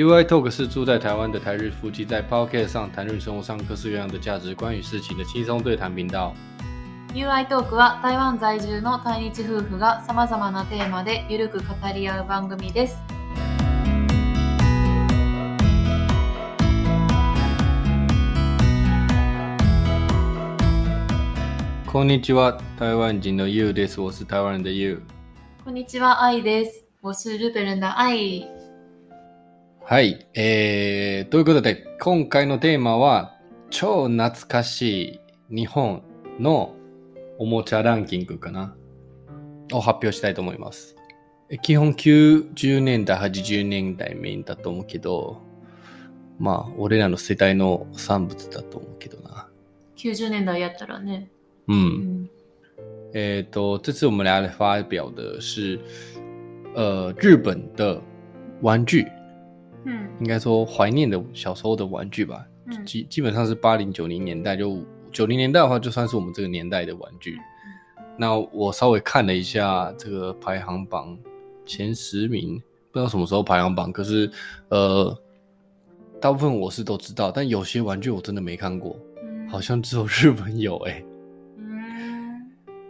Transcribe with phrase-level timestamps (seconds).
[0.00, 6.32] UI Talk 是住在台湾的台日夫妻在 Podcast 上谈论生活上各式各样的价值观与事情的轻松对谈频道。
[7.12, 11.64] UI トークは台湾在住の対日夫婦がさまざまなテーマでゆるく語
[11.94, 12.96] り合う番組です。
[21.92, 24.00] こんにちは，台湾人的 You です。
[24.00, 25.02] 我是台湾人的 You。
[25.62, 26.86] こんにちは、愛です。
[27.02, 28.59] 我是日本人的愛。
[29.90, 33.36] はい、えー、ということで、今回のテーマは、
[33.70, 36.04] 超懐かしい日本
[36.38, 36.76] の
[37.40, 38.76] おもちゃランキングかな
[39.72, 40.94] を発表したいと思います。
[41.50, 45.42] え基本90年代、80年代メインだと思うけど、
[46.38, 49.48] まあ、俺らの世代の産物だと思うけどな。
[49.96, 51.32] 90年代やったらね。
[51.66, 51.74] う。
[51.74, 51.80] うん
[52.22, 52.30] ん。
[53.12, 55.80] えっと，这次我们来发表的是，
[56.76, 58.00] 呃，日本的
[58.62, 59.04] 玩具，
[59.85, 60.09] うん。
[60.19, 62.45] 应该说怀念的小时候的玩具吧。
[62.67, 64.79] うん基基本上是八零九零年代，就
[65.11, 67.37] 九零年代的话，就算是我们这个年代的玩具。
[68.17, 71.15] 那我稍微看了一下这个排行榜
[71.65, 72.55] 前十名，
[72.91, 74.31] 不知道什么时候排行榜，可是
[74.69, 75.15] 呃，
[76.19, 81.08] 大部分我是都知道，但有些玩具我真的没看过，うん好像只有日本有哎、うん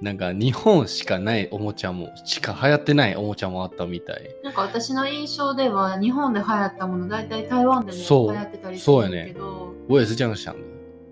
[0.00, 4.30] なんか日本しかないおもちゃもしか流行ってないおもちゃもあったみたい。
[4.42, 10.60] なんか私の印象では日本で流行ったもの大体台湾でも流行ってたりするそうやねけど、我也是这样想的。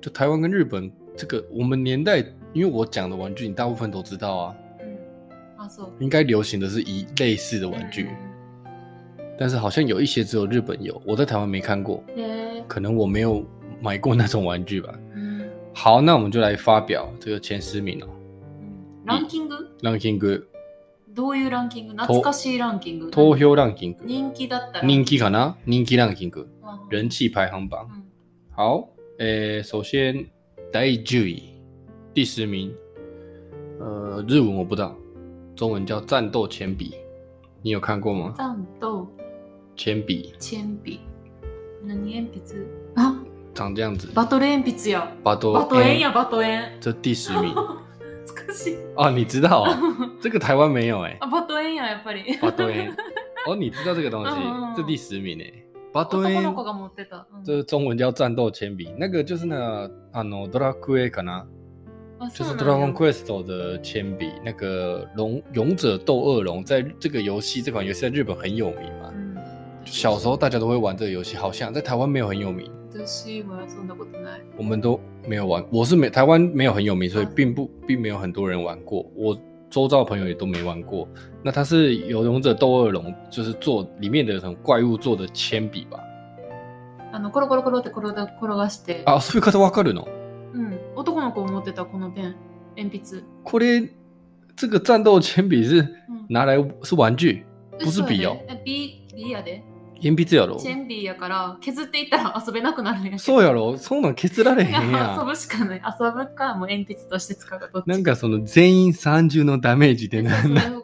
[0.01, 5.91] 就台湾跟日本这个，我们年代，因为我讲的玩具你大部分都知道啊，うんあ、そう。
[5.99, 8.09] 应该流行的是一类似的玩具，
[9.39, 12.03] 但是好像有一些只有日本有，我在台湾没看过，
[12.67, 13.45] 可能我没有
[13.83, 14.95] 买过那种玩具吧。
[15.75, 18.07] 好，那我们就来发表这个前十名哦。
[19.09, 19.77] うんランキング？
[19.83, 20.49] ランキング、
[21.09, 21.93] どういうランキング？
[21.95, 23.11] 懐かしいランキング。
[23.11, 24.87] 投票ランキング、人気だったら。
[24.87, 25.57] 人気かな？
[25.67, 26.49] 人気ランキング、
[26.91, 27.09] うん。
[27.09, 27.97] 人气排行榜う。
[27.97, 28.05] ん。
[28.55, 30.31] 好，诶，首先
[30.73, 31.43] 第十位，
[32.13, 32.73] 第十名，
[33.81, 34.95] 呃，日文我不知道，
[35.57, 36.95] 中文叫战斗铅笔，
[37.63, 38.35] 你有看过吗？
[38.37, 39.09] ザンと
[39.77, 41.01] 铅笔チェンピ
[41.87, 42.67] 何鉛筆？
[42.97, 43.15] あ
[43.55, 45.11] 长这样子，バトル鉛筆や。
[45.25, 47.55] 巴多バトエンやバトエン这第十名
[48.68, 49.80] 懐かしい哦，你知道啊？
[50.22, 52.94] 这个台湾没有哎、あバトエンややっぱ り巴多恩，
[53.48, 55.52] 哦，你知道这个东西嗯嗯嗯，这第十名哎，
[55.92, 61.46] 巴多男の恩子が持ってた、うん这中文叫战斗铅笔，那个就是那个啊，no ドラクエかな，
[62.20, 69.12] あ就是そうなんや Dragon Quest 的铅笔，那个龙勇者斗恶龙，在这个游戏这款游戏在日本很有名嘛。
[69.14, 69.24] うん
[69.86, 74.99] 小时候大家都会玩这个游戏，好像在台湾没有很有名， 私はそんなことない我们都
[75.29, 75.65] 没有玩。
[75.71, 79.07] 我是没台湾没有很有名，所以啊并不并没有很多人玩过。
[79.15, 79.39] 我
[79.71, 81.07] 周遭的朋友也都没玩过。
[81.45, 86.01] 那它是有勇者斗恶龙，就是做里面的什么怪物做的铅笔吧？
[87.13, 90.07] あのコロコロコロって転が転がして啊，そういう方わかるの？
[90.53, 92.35] うん、男の子持ってたこのペン
[92.77, 93.89] 鉛筆、これ
[94.57, 95.77] 这个战斗铅笔是
[96.09, 97.45] うん拿来是玩具，
[97.79, 99.63] 不是笔哦，嘘やでえ筆筆やで
[100.03, 100.57] 鉛筆やろ？
[100.57, 100.69] チ。
[100.69, 103.77] ェンビーやから削っていったら遊べなくなるんやけどそうやろ？
[103.79, 105.27] そんなん削られへんいやん。
[105.27, 110.33] ぶしかない遊ぶかもう鉛筆として使うかどっちなんかその全員30のダメージでな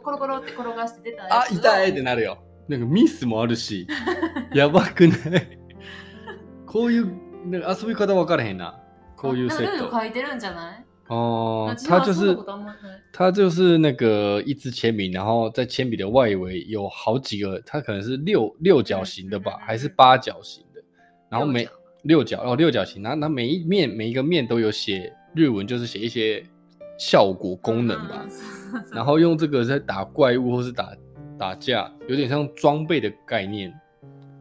[0.03, 2.37] コロコロって転がして出たやあ、痛いってなるよ。
[2.67, 3.87] なんかミスもあるし、
[4.53, 5.59] やばくない？
[6.65, 7.11] こういう
[7.45, 8.81] なんか遊び方分からへんな。
[9.17, 9.91] こういうセッルールト。
[9.99, 10.84] 書いてるんじゃない？
[11.08, 12.76] 哦、私它就是はそんなことあんまない
[13.12, 20.80] 它就是那个一支铅笔，然后在铅笔的外围有好几个，它可能是六六角形的吧，嗯嗯嗯还是八角形的？
[21.28, 21.68] 然后每
[22.02, 26.44] 六角六角哦六角形，然后它每一面每一个面都有写日文，就是写一些
[26.96, 28.24] 效果功能吧。
[28.24, 28.38] うんそう
[28.72, 30.94] そうそう然后用这个在打怪物或是打
[31.36, 33.72] 打架，有点像装备的概念。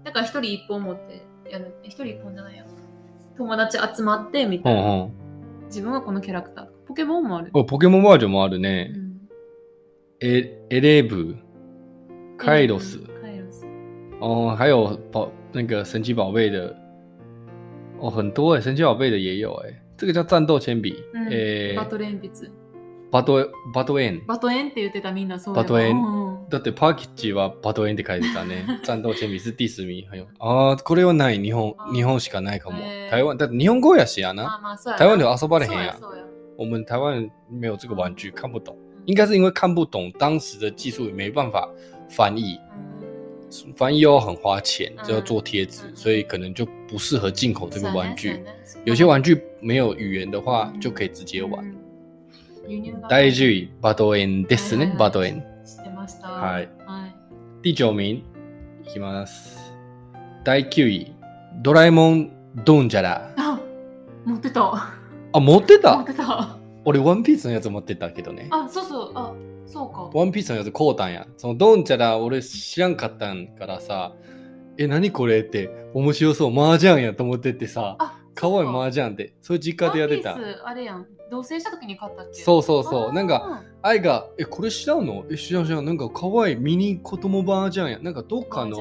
[0.04, 2.64] だから一人一本持ってやる一人一本じゃないや
[3.36, 5.12] 友達集まってみたいな、哦
[5.75, 8.93] 自分はこのキャラクターポケモンもある、哦，哦，ポケモンバージョンもあるうね。
[8.93, 9.29] ん。
[10.21, 11.37] エエレブ、
[12.39, 13.67] カイロス，カイロス。
[14.21, 16.77] 哦，还有宝那个神奇宝贝的，
[17.99, 19.83] 哦，很多哎，神奇宝贝的也有哎。
[19.97, 20.95] 这个叫战斗铅笔，
[21.77, 22.51] バトル鉛筆。
[23.11, 24.23] バトバトエン。
[24.29, 25.97] バトエンって言ってたみんなそうバトエン
[26.51, 28.67] だってパーキッチはバトエンって書いてたね。
[28.85, 30.05] 战斗铅笔是第十名，
[30.39, 31.41] あーこれはない。
[31.41, 32.79] 日本あ日本しかないかも。
[33.11, 34.61] 台湾だって日本語やしやな。
[34.99, 35.99] 台湾では遊ばれへんや
[36.57, 38.77] 我们台湾人没有这个玩具，看不懂。
[38.77, 39.03] うん。
[39.07, 41.69] 应该是因为看不懂，当时的技术也没办法
[42.09, 42.61] 翻译，
[43.01, 43.75] うん。
[43.75, 45.05] 翻译又要很花钱，嗯。
[45.05, 45.97] 就要做贴纸，嗯。
[45.97, 48.45] 所以可能就不适合进口这个玩具。
[48.85, 51.65] 有些玩具没有语言的话，嗯就可以直接玩。
[51.65, 51.75] うん
[52.67, 55.54] 輸入が第10位バトエンですねバトエン。
[56.45, 56.69] はい。
[56.87, 57.17] はい。
[57.63, 58.25] 第九名い
[58.87, 59.73] きます。
[60.45, 61.17] 第9位、
[61.63, 62.31] ドラえもん
[62.65, 63.33] ドンジャラ。
[63.37, 63.59] あ
[64.27, 64.93] 持ってた。
[65.33, 66.59] あ、持って持たってた。
[66.85, 68.49] 俺、ワンピースのやつ持ってたけどね。
[68.51, 69.13] あそうそう。
[69.15, 69.33] あ
[69.67, 70.11] そうか。
[70.19, 71.27] ワンピースのやつ買うたんや。
[71.39, 74.13] そのドンチャラ俺知らんかったんからさ、
[74.77, 75.41] え、何これ？
[75.41, 80.41] って面白そう、麻雀やと思ってってさ、あかわいい麻雀って、それ実家でやってたワン。
[80.41, 82.43] ピースあれやん同棲した時に買ったっけ？
[82.43, 83.13] そうそうそう。
[83.13, 85.25] なんか、か愛が、え、これ知らんの？
[85.31, 85.85] え、知らん知らん。
[85.85, 87.99] なんかかわいいミニ子供麻雀や。
[87.99, 88.79] なんかどっかの、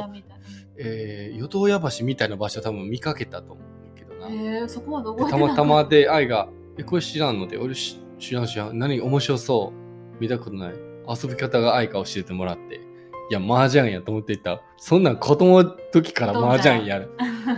[0.78, 4.30] えー、淀屋橋みたいな場所多分見かけたと思うけどな。
[4.30, 7.48] へえそこまで覚たまたまで愛が、え、これ知らんの？
[7.48, 8.78] で、俺し知らん知らん。
[8.78, 10.22] 何面白そう。
[10.22, 10.74] 見たことない。
[11.08, 12.82] 遊び方が愛が教えてもらって。
[13.31, 14.61] いや、麻雀やと思っていた。
[14.79, 17.11] そんなん子供の時から麻雀やる。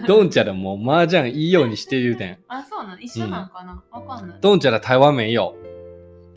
[0.07, 2.39] ドンチャラも麻雀いいようにしてる点。
[2.49, 5.55] あそうなの一緒なんかな、わかんないドンチャラ台湾没有。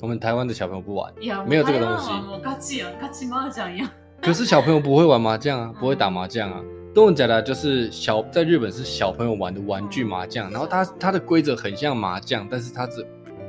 [0.02, 1.14] 我们台湾的小朋友不玩。
[1.20, 3.90] いや没有这个东西台湾はもうガチやんガチ麻雀やん
[4.22, 6.62] 可是小朋友不会玩麻将啊，嗯不会打麻将啊。
[6.94, 13.04] 动甲的就是小，在日本是小朋友玩的玩具麻将，然后它它的规则很像麻将，但是它只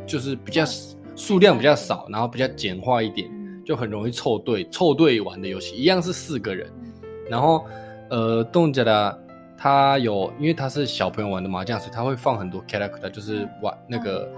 [0.07, 0.65] 就是比较
[1.15, 3.38] 数量比较少，然后比较简化一点，嗯
[3.69, 6.71] 就很容易凑对凑对玩的游戏，一样是四个人。
[7.31, 7.65] 然后
[8.11, 9.19] 呃，动甲的
[9.57, 14.29] 它有，因为它是小朋友玩的麻将，所以它会放很多 character，就是玩那个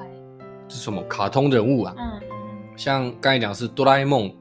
[0.68, 2.22] 是什么卡通人物啊，嗯嗯
[2.76, 4.32] 像刚才讲是哆啦 A 梦，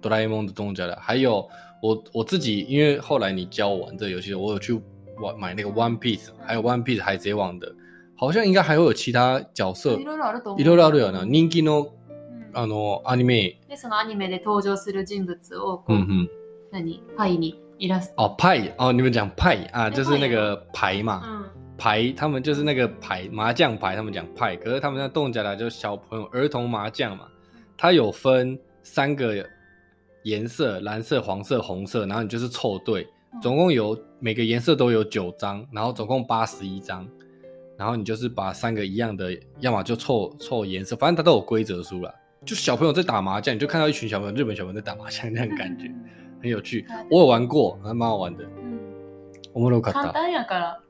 [0.00, 1.48] 哆啦 A 梦的动家的，还有
[1.80, 4.72] 我我自己，因为后来你教我玩这个游戏，我有去
[5.20, 7.72] 玩买那个 One Piece，还有 One Piece 海贼王的，
[8.16, 11.24] 好像应该还会有其他角色い，ろいろあると思ういろいろあるよな。
[11.24, 11.97] 人気のうん
[12.52, 16.28] あのアニメ，でそのアニメで登場する人物をこう、嗯哼，
[16.72, 21.44] 何パイにイラスト哦派哦，你们讲派啊，就是那个牌嘛，嗯
[21.76, 27.26] 牌，他们就是那个牌麻将牌，他们讲派，可是他们那动家的就是小朋友儿童麻将嘛，
[27.76, 29.44] 它有分三个
[30.22, 33.04] 颜色，蓝色、黄色、红色，然后你就是凑对，
[33.42, 37.04] 总共有每个颜色都有九张，然后总共八十一张，
[37.76, 42.14] 然后你就是把三个一样的，要么就凑凑颜色，反正它都有规则书啦。
[42.45, 45.93] 就小朋友在打麻将，你就看到一群小朋友，日本小朋友在打麻将那种感觉，
[46.41, 46.85] 很有趣。
[47.09, 48.43] 我有玩过，还蛮好玩的。
[48.43, 48.79] うん
[49.51, 50.11] おもろかった。
[50.11, 50.81] 簡単やから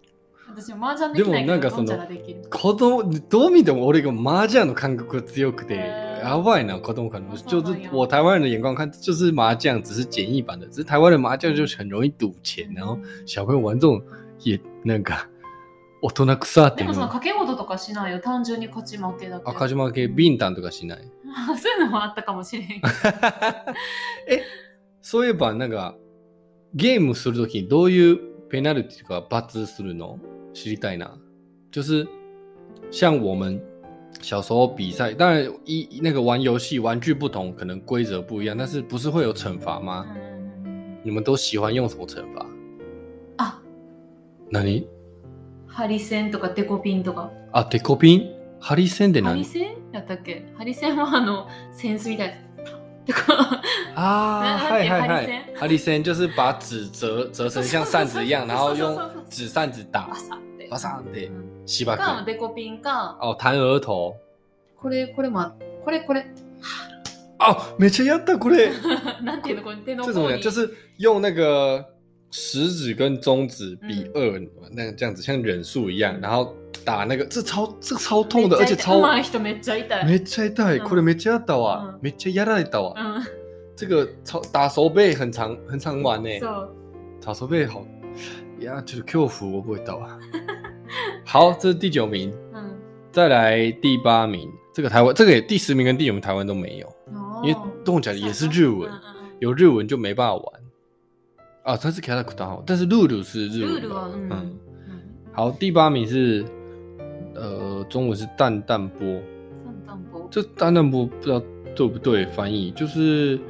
[0.49, 1.97] 私麻雀できないけどでもなんかその
[2.49, 5.75] 子供どう見ても俺が麻将の感覚が強くて、
[6.21, 14.01] やばいな子供可能就是我台湾人的眼光看，就是麻将只是简易版的，只是台湾的麻将就是很容易赌钱，然后小朋友玩这种
[14.43, 15.15] 也那个
[16.01, 16.93] 大人草っていうの。
[16.93, 21.09] でもその掛け事とかしないよ単純に勝ち負けだけあ、鹿島系ビンタンとかしない。
[21.57, 22.67] そういうのもあったかもしれん
[24.27, 24.43] え、
[25.01, 25.95] そういえばなんか
[26.73, 28.17] ゲームするときどういう
[28.49, 30.19] ペナルティとか罰するの？
[30.53, 31.17] 知りたいな。
[31.71, 32.07] 就是
[32.91, 33.61] 像我们
[34.21, 40.05] 小时候比赛，当然一那个玩游戏玩具不同，可能规则不一样，但是不是会有惩罚吗？
[41.03, 42.45] 你们都喜欢用什么惩罚？
[43.37, 43.61] あ
[44.51, 44.87] 何？
[45.67, 48.29] ハリセンとかデコピンとかあ、デコピン？
[48.59, 49.29] ハリセンで何？
[49.29, 49.78] ハリセン？
[49.91, 50.45] やったっけ？
[50.57, 52.35] ハリセンはあのセンスみたいな。
[53.05, 53.61] てか。
[53.95, 58.95] 啊，那嗨嗨嗨哈利森就是把纸折折成像扇子一样，然后用
[59.29, 60.07] 纸扇子打。
[60.07, 60.67] バ，サって。
[60.69, 61.67] バサンってうん。
[61.67, 62.03] しばく。
[62.03, 63.17] かデコピンか。
[63.21, 64.15] 哦，弹额头。
[64.77, 65.53] これこれもあ
[65.83, 66.25] これこれ。
[67.39, 68.71] 哦，めっちゃやったこれ。
[69.23, 69.63] なんていうの？
[69.63, 70.39] これ手の这怎么讲？
[70.39, 71.85] 就是用那个
[72.30, 76.52] 食指跟中指比嗯二，那这样子像忍术一样，然后
[76.84, 80.80] 打那个，这超这超痛的，而且めっちゃ超 上手い人めっちゃ痛いめっちゃ痛い。
[80.80, 81.98] 嗯これめっちゃやったわ嗯。
[82.02, 82.94] めっちゃやられたわ。
[82.96, 83.24] うん
[83.76, 86.28] 这个超打手背很常很常玩呢。
[86.40, 86.68] そう
[87.20, 87.84] 打手背好，
[88.60, 90.18] 呀，就是 Q 服我不会到啊。
[91.24, 92.76] 好，这是第九名，うん
[93.12, 100.44] 再来第八名，这个台湾这个也第十名跟第九名台湾都没有，哦因为动起来也是日文うん，うんうん有日文就没办法玩。
[101.62, 103.80] 啊，它是 character 好，但是露露是日文的。
[103.80, 104.58] ルールはうん嗯，うん
[105.32, 106.44] 好，第八名是
[107.34, 109.20] 呃，中文是蛋蛋波，
[109.64, 111.42] 三蛋波这蛋蛋波不知道
[111.74, 113.40] 对不对翻译，就是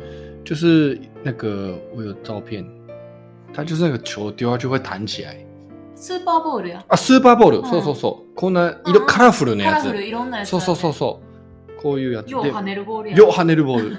[0.44, 2.64] 就是那个我有照片，
[3.52, 5.36] 它就是那个球丢下去会弹起来。
[5.96, 7.62] スーパーボールやあ、スーパーボール。
[7.62, 8.34] んそうそうそう。
[8.34, 9.98] こんな色、うんカラフルなやつカラフ。
[9.98, 11.20] ルいろんなやつそうそうそううそ
[11.78, 11.82] う。
[11.82, 12.62] こういうやつでよう跳。
[12.62, 13.96] ねるボールやよう跳ねるボール。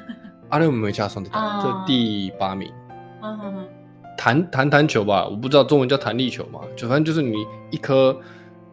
[0.49, 2.71] あれ我们没加上的，啊这第八名。
[3.21, 3.67] うんうんうん
[4.19, 8.17] 弹弹弹球吧，我不知道中文叫弹力球嘛，就反正就是你一颗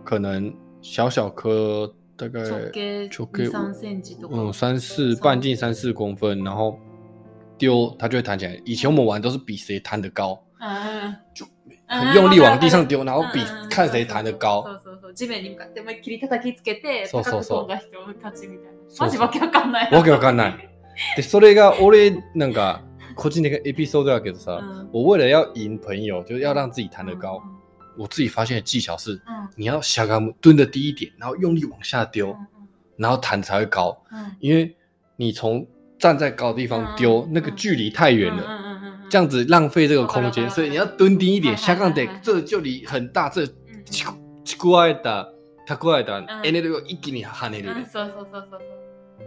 [0.04, 4.37] 可能小小颗，大概直径直径2、3センチとか。
[4.37, 6.78] 嗯三四三半径三四公分，然后
[7.58, 8.61] 丢它就会弹起来。
[8.64, 14.62] 以前我们玩都是比谁弹得高，うん就うん很用力往地上丢，然后比うんうん看谁弹得そ高。
[14.62, 15.14] うそうそう。
[15.14, 18.70] 地面に向かって思いっきり叩きつけて、そうそうそう高く飛んだ人勝ちみたいな。
[18.88, 19.92] そうそうマジわけわかんない。
[19.92, 20.68] わけわかんない。
[21.16, 22.82] で、それが俺なんか
[23.16, 27.42] 個人的エピソードだけどさ、うん我为了要赢朋友，就是要让自己弹得高，
[27.96, 32.46] 我自己发现的技巧是，嗯你要下杆蹲的低一点，然后用力往下丢，嗯
[32.96, 33.96] 然后弹才会高。
[34.12, 34.75] 嗯因为
[35.16, 35.66] 你从
[35.99, 44.04] 站在高的地方丢，嗯那个距离太远了，嗯嗯嗯这样子浪费这个空间，好吧好吧所以你要蹲低一点，嗯下杠得嗯嗯这距离很大，这うんち
[44.44, 45.28] ちくわえた
[45.68, 47.87] 蓄えたんエネルギーを一気に跳ねるうん。
[47.87, 48.61] そうそうそうそうそう。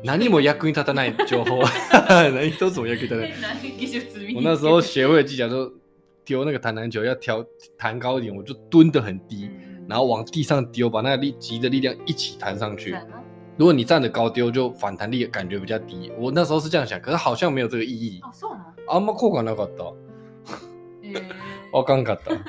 [0.04, 1.62] 何も役に立たない情報，
[2.08, 3.32] 何一つも役に立たない。
[3.78, 5.72] 技術身につけて我那时候学会的技巧就
[6.24, 7.44] 丢那个弹弹球要调
[7.76, 12.96] 弹高一点，我就蹲得很低，嗯然后往地上丢，把那个力极的力量一起弹上去
[13.56, 16.10] 如果你站着高丢，就反弹力感觉比较低。
[16.16, 18.20] 我那时候是这样想，可是好像没有这个意义。
[18.22, 19.92] あ、そうなのあんま効果なかった。
[21.02, 21.22] えー
[21.72, 22.40] 我刚かった。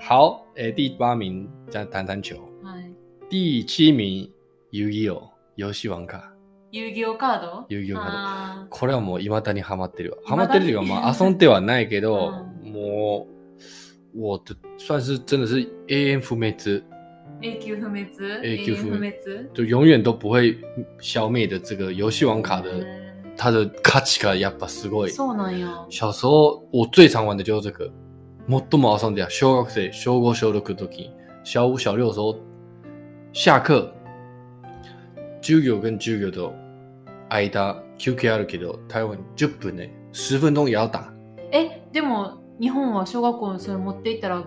[0.00, 2.92] 好，诶、第八名在弹弹球，はい。
[3.28, 4.30] 第七名
[4.70, 6.31] 遊戯王遊戲王か。
[6.72, 7.66] 遊戯王カード？
[7.68, 10.16] 遊戯王カードあこれはもう未だにハマってるわ。
[10.24, 12.32] ハマってるというか、まあ 遊んではないけど、
[12.64, 13.28] うも
[14.14, 16.82] う、我的算是真的是永遠不滅，ー
[17.42, 18.06] 永久不滅
[18.42, 20.56] 永久不滅永不滅就永远都不会
[20.98, 23.02] 消灭的这个游戏王卡的，へ
[23.36, 25.10] 它的価値がやっぱすごい。
[25.10, 25.84] ーそうなんや。
[25.90, 27.90] 小时候我最常玩的就是这个。
[28.48, 31.10] 最も遊んでは小学生、小五、小六の時、
[31.44, 32.36] 小五、小六的时候，
[33.32, 33.92] 下课、
[35.40, 36.52] 授業跟授業と
[37.32, 41.12] 間、休憩あるけど、台湾10分ね、10分钟也要打。
[41.50, 44.44] え、でも、日本は小学校にそれ持っていったら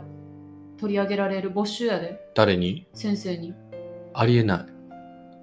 [0.79, 2.87] 取り上げられる没収やで、誰に？
[2.93, 3.53] 先生に。
[4.13, 4.67] ありえな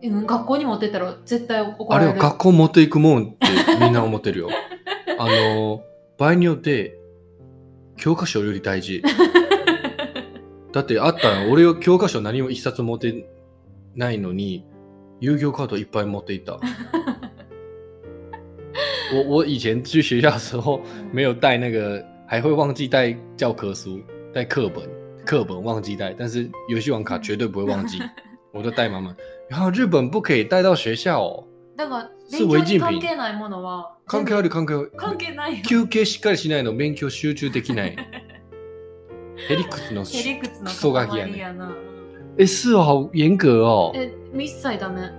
[0.02, 0.08] い。
[0.08, 2.22] うん、学校に持ってったら絶対怒あれられる。
[2.22, 3.46] は学校持っていくもんって
[3.80, 4.48] みんな思ってるよ。
[5.18, 5.82] あの、
[6.18, 6.98] 場合によって、
[7.96, 9.02] 教科書より大事。
[10.72, 13.28] だってあったら、俺は教科書何も一冊持って
[13.94, 14.64] ないのに、
[15.20, 16.58] 遊戯カードいっぱい持っていった。
[19.12, 24.00] 我我以前去学校的时候うん没有带那个，还会忘记带教科书、
[24.32, 24.88] 带课本，
[25.24, 27.98] 课本忘记带，但是游戏王卡绝对不会忘记，
[28.52, 29.14] 我都带满满。
[29.48, 31.44] 然后日本不可以带到学校哦，
[31.76, 34.92] だから、す勉強に関係ないものは、関係ある関係ある。
[34.96, 35.62] 関係ないよ。
[35.64, 37.96] 休憩しっかりしないの勉強集中できない。
[39.48, 41.34] ヘリクツのへりくつのクソガキやね。
[42.38, 43.92] え、是哦，好严格哦。
[43.94, 45.10] え、一切ダメ。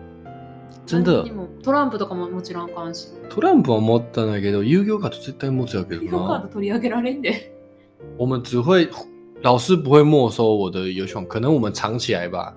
[0.85, 1.23] 真的
[1.63, 3.07] トランプとかももちろんあかんし。
[3.29, 6.39] トランプは持ったんだけど、遊戯カード絶対持つやけどビデオカーな。
[6.39, 7.53] ド取り上げられんで。
[8.17, 8.89] 我们只会，
[9.41, 12.53] 老师不会没收我的游戏王，可能我们藏起来吧，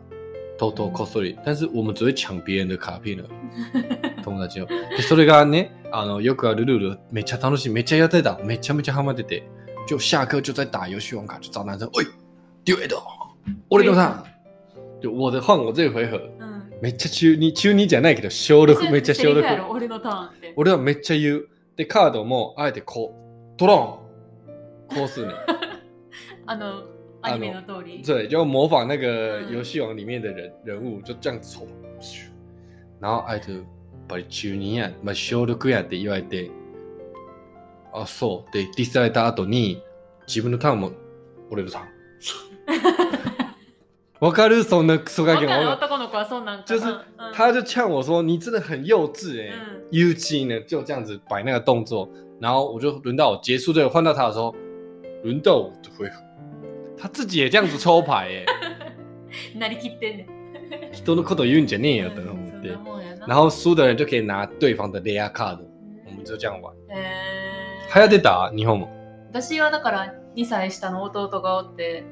[0.58, 1.36] 偷偷こっそり。
[1.44, 3.24] 但是我们只会抢别人的卡片了。
[4.24, 4.66] 友達を。
[4.66, 9.44] で、それがね、あの、よくあるルール、めっちゃ楽しい、めっちゃやってた、めちゃめちゃハマってて、
[9.86, 12.04] 就下课就在打游戏王卡，就找男生，喂，
[12.64, 12.96] 丢一的，
[13.70, 14.24] 俺のターン。
[15.00, 16.20] 就我的换我这个回合。
[16.76, 16.82] うん。
[16.82, 19.68] めっちゃ中二、中二じゃないけど、小6めっちゃ小セリフやろ6。
[19.72, 20.52] 俺のターンって。
[20.56, 21.48] 俺はめっちゃ言う。
[21.76, 25.34] で、カードも、あえてこう、ドローンこうするね。
[26.46, 26.84] あの、
[27.22, 28.02] アニメの通り。
[28.02, 31.66] 对，就模仿那个嗯游戏王里面的人人物，就这样抽。
[33.00, 33.62] 然後あえて、やっ
[34.08, 36.50] ぱり中二や、まあ、小6やって言われて、
[37.92, 38.52] あ、そう。
[38.52, 39.82] で、ディスされた後に、
[40.28, 40.92] 自分のターンも、
[41.50, 41.86] 俺のターン。
[44.26, 44.64] わかる？
[44.64, 45.68] そんなクソガキのわかる？
[45.70, 46.84] 男の子はそうなんか就是
[47.32, 52.08] 他就呛我说：“你真的很幼稚哎、嗯幼稚呢，就这样子摆那个动作，
[52.40, 54.54] 然后我就轮到我结束这个换到他的时候，
[55.22, 56.20] 轮到我的回合，
[56.98, 58.44] 他自己也这样子抽牌哎、
[59.58, 60.36] なりきってんねん。
[60.92, 61.66] 人のこと言うん
[63.28, 65.60] 然后输的人就可以拿对方的レアカード，
[66.06, 66.72] 我们就这样玩。
[66.90, 67.94] へー。
[67.94, 68.88] 流行ってた日本も。
[69.32, 72.04] 私はだから2歳下の弟がおって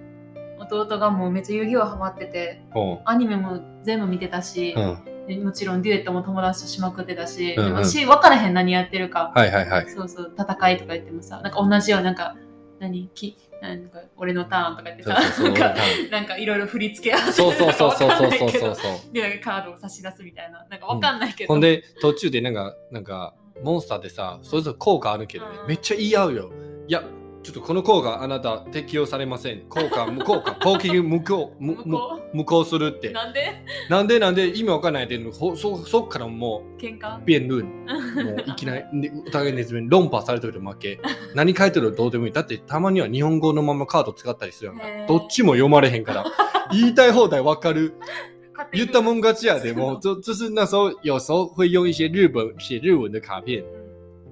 [0.59, 4.99] 弟がもうめっちゃ遊戯王ハマってておうアニメも全部見てたし、うん。
[5.27, 9.91] でもちろんデュエットも友達としまくってたし、うんうんでもし分からへん何やってるか、はいはいはい。
[9.91, 12.37] そうそう戦いとか言ってもさなんか同じようなんか
[12.79, 13.09] 何？
[13.15, 15.55] きなんか俺のターンとか言ってさそうそうそう。
[15.55, 19.13] なんか俺なんかいろいろ振り付け合わせそうそうそうそうそうそううそうそう。
[19.13, 26.53] でカードを差し出すみたいななんか分かんないけど、ほんで途中でなんかなんかモンスターでさそれぞれ効果あるけどねうんめっちゃ言い合うよ
[26.87, 27.03] いや
[27.45, 29.61] ちょっとこの効果あなた適用されません。
[29.69, 33.11] 効果 無効果攻撃無効無無向こ無効するっうて。
[33.11, 33.63] なんで？
[33.91, 34.49] なんでなんで？
[34.49, 37.19] 意味わかんないってほそそっからも喧嘩？
[37.19, 37.67] う辩論も
[38.33, 40.99] ういきなりねお互いに論破されてると負け。
[41.37, 42.33] 何書いてるどうでもいい。
[42.33, 44.85] だってたまには日本語のままカード使ったりするやんか。
[45.07, 46.25] どっちも読まれへんから。
[46.73, 47.93] 言いたい放題わかる。
[48.73, 49.75] 言ったもん勝ちやで。
[49.75, 53.63] も就就是那时候有时候会用一些日本写日文的卡片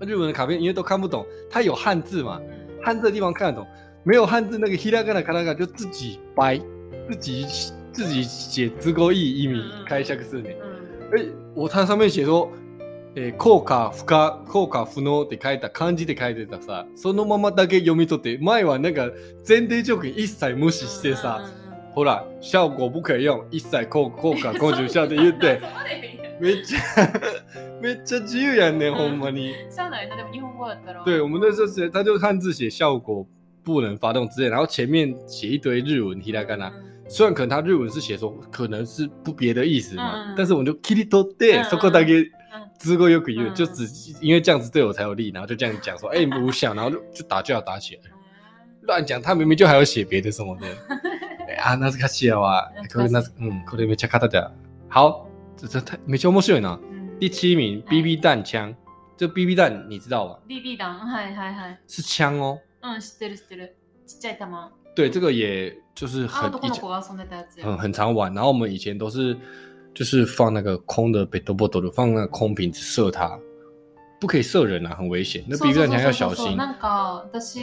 [0.00, 0.08] うん。
[0.08, 3.66] 日文的卡片因为都看不懂，它有汉字嘛，うん汉字的地方看得懂，
[4.04, 6.60] 没有汉字那个ひらがな、カタカナ就自己掰，
[7.08, 7.46] 自己
[7.92, 10.50] 自己写自勾意意味嗯开箱式呢。
[11.12, 12.50] うん哎，我它上面写说
[13.14, 19.10] えー効果不可、効果不能って書いた漢字で書いてたさ、そのままだけ読み取って、前はなんか
[19.46, 21.46] 前提条件一切無視してさ、
[21.93, 26.79] ほら、效果不可用、一切効効果根据效って言って、そ こでいいやめっちゃ、
[27.81, 29.53] めっちゃ自由やんね、ほんまに。
[29.71, 31.03] しゃあないな、でも日本語やったら。
[31.03, 33.25] 对，我们那时候是，他就汉字写效果
[33.63, 43.87] 不能发动之类，然后前面写一堆日文 hiragana，うん虽然可能他日文是写说可能是不别的意思嘛，嗯嗯但是我们就 kiri to de 嗯嗯そこだけ嗯字过又可以用，嗯就只
[44.19, 48.01] 因为这样子对我才有利，然后就这样讲说，哎、无效，然后就就打就要打起来，
[48.81, 50.67] 乱讲，他明明就还有写别的什么的，
[51.61, 54.51] 哎啊，那是卡西哇，可是那嗯，これめっちゃ硬だ。
[54.89, 56.79] 好，这这太めっちゃ面白いな。
[56.79, 58.75] うん第七名，BB 弹枪，
[59.17, 60.39] 这 BB 弹你知道吧？
[60.47, 61.77] BB 弾、はいはいはい。
[61.87, 62.59] 是枪哦。
[62.81, 63.75] うん、知ってる知ってる。
[64.05, 64.69] ちっちゃい玉。
[64.95, 67.65] 对，这个也就是あ、很以前男の子が遊んでたやつや。
[67.65, 69.35] 很很常玩，然后我们以前都是
[69.95, 73.39] 就是放那个空的 b e t b o t 放那个空瓶子射它，
[74.19, 75.43] 不可以射人啊，很危险。
[75.47, 76.55] 那そう BB そう弹そうそう枪要小心。
[76.55, 77.59] なんか私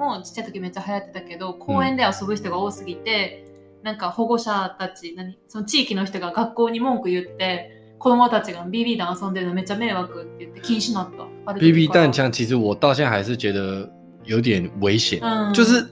[0.00, 3.44] もちっちゃい時めっちゃ流行ってたけど公園で遊ぶ人が多すぎて、
[3.82, 11.10] なんか保護者たち何その地域の人が学校に文句言って子供たちが BB 弾遊んでるのめっちゃ迷惑って言って禁止になっ
[11.44, 11.52] た。
[11.52, 12.06] BB から。
[12.06, 13.90] 弹枪其实我到现在还是觉得
[14.24, 15.52] 有点危险，嗯。
[15.52, 15.86] 就是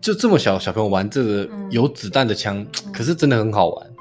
[0.00, 1.70] 就这么小小朋友玩这个嗯。
[1.70, 2.92] 有子弹的枪，嗯。
[2.92, 3.86] 可是真的很好玩。
[3.86, 3.94] うん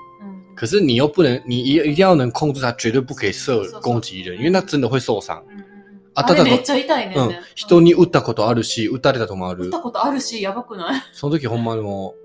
[0.56, 5.44] 可是你又不能，你一一定要能控制它，绝对不可以射攻击人，因为那真的会受伤。
[6.16, 7.42] あれめっちゃ痛いねんうんね。。
[7.56, 9.72] 人に撃ったことあるし、撃たれたこともある打っ。
[9.72, 11.02] たことあるし、やばくない？
[11.12, 12.16] その時ほんまにも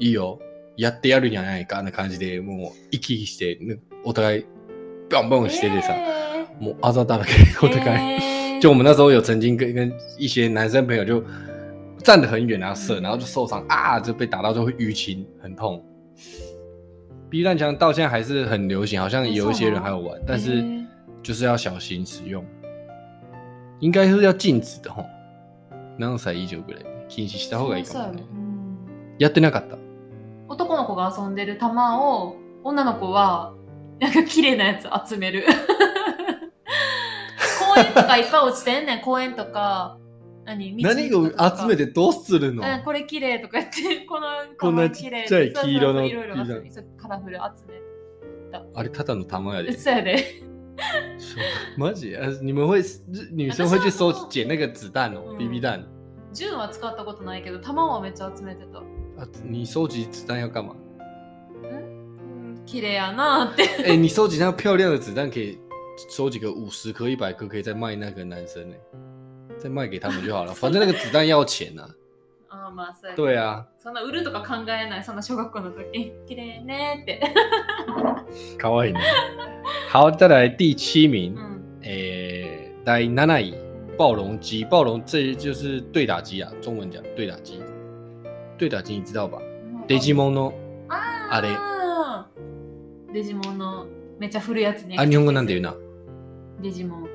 [0.00, 0.38] う、いいよ。
[0.76, 4.44] やってやるんじゃないかな感じで、もう、生きして、ねお互い、
[5.10, 8.12] ボンボンしててさ、えもうあざだらけ、ーお互い。
[8.14, 11.22] えー就我们那时候有曾经跟跟一些男生朋友就
[12.02, 15.84] 站得很远，然后射，嗯然后就受伤啊，就被打到就会淤青，很痛。
[17.28, 20.64] 避弹枪到现在还是很流行，好像有一些人还有玩，但是
[21.22, 22.42] 就是要小心使用，
[23.80, 25.04] 应该是要禁止的吼。
[25.98, 28.22] 何歳以上ぐらい禁止した方がいいかもね。
[28.22, 28.78] うん。
[29.18, 29.76] やってなかった。
[30.48, 31.34] 男の子が遊ん。
[31.34, 33.54] でる玉を女の子は
[33.98, 34.12] なん。
[34.12, 35.44] か綺麗なやつ集める
[37.74, 38.86] 公園とかいっぱい落ちてん。
[38.86, 39.00] ねん。
[39.00, 39.98] 公園とか
[40.44, 42.62] 何道何を集めてどうするの？
[42.62, 42.84] うん。
[42.84, 44.26] これ綺麗とか言ってこの
[44.58, 44.76] こん。
[44.76, 46.36] なちっちゃい黄色のそうそうそういろいろ
[46.98, 47.80] カラフル集め
[48.74, 49.72] あれただの玉やで。
[49.72, 50.42] そうやで
[51.76, 52.16] マジ？
[52.16, 52.82] 呃，你们会
[53.32, 55.84] 女生会去收捡那个子弹哦嗯，BB 弹。
[56.32, 58.78] 銃は使ったことないけど玉はめっちゃ集めてた
[59.18, 60.74] 啊，你收集子弹要干嘛？
[61.62, 62.64] うん？
[62.66, 65.58] 綺麗やなーって哎、你收集那漂亮的子弹，可以
[66.10, 68.76] 收集个五十颗、一百颗，可以再卖那个男生呢，
[69.58, 70.52] 再卖给他们就好了。
[70.52, 71.88] 反正那个子弹要钱呐、
[72.56, 76.12] あーまあそうや对啊，そんな売るとか考えないそんな小学校の時。
[76.26, 77.20] 綺麗ねーって。
[78.56, 79.00] 可愛いね。
[79.92, 81.62] 好，再来第七名う，ん。
[81.82, 83.54] 诶、第七位。
[83.98, 87.62] 暴龙机，暴龙这就是对打机啊，中文讲对打机。
[88.58, 89.38] 对打机你知道吧？
[89.86, 90.52] デジモンの
[90.88, 91.56] ああれれ
[93.14, 93.86] デジモンの
[94.18, 94.96] めっちゃ古いやつね。
[94.98, 95.74] あ日本語なんて言うな。
[96.60, 97.08] デジモン。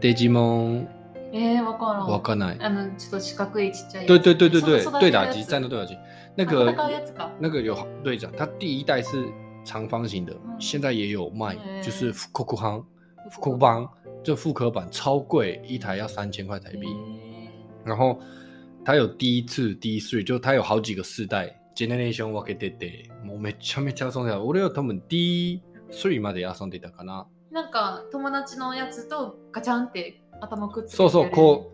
[0.00, 0.88] デジモン
[1.32, 2.08] えー、わからん。
[2.08, 2.58] わかんない。
[2.60, 5.98] あのちょっと四角いちっちゃい对对对对对对打机战斗对打机，
[6.36, 7.30] 那个あ戦うやつか。
[7.40, 9.26] 那个有队长，他第一代是
[9.64, 12.84] 长方形的，嗯现在也有卖，欸就是复刻行。
[13.30, 13.88] 复刻版，
[14.22, 16.88] 就复刻版超贵，一台要三千块台币。
[17.84, 18.18] 然后
[18.84, 21.58] 它有第一次、第一世，就它有好几个世代。
[21.74, 24.42] Generation 分けてて、もうめちゃめちゃ遊んでた。
[24.42, 27.26] 俺は多分 D3 まで遊んでたかな。
[27.50, 31.72] なんか友達のやつとガチャンって頭くっつけてそうそう、こ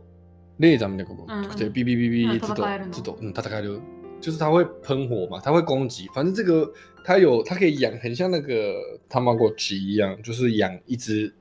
[0.59, 3.81] うレーザーみたいなこ嗯う、对，哔哔哔哔，嗯自动戦えるの自动，嗯，戦える。
[4.21, 6.09] 就是它会喷火嘛，它会攻击。
[6.13, 6.69] 反正这个
[7.05, 8.75] 它有，它可以养，很像那个
[9.09, 11.33] Tamagotchi 一样，就是养一只